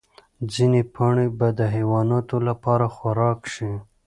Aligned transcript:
ځینې 0.53 0.81
پاڼې 0.95 1.27
به 1.37 1.47
د 1.59 1.61
حیواناتو 1.73 2.37
لپاره 2.47 2.85
خوراک 2.95 3.39
شي. 3.53 3.71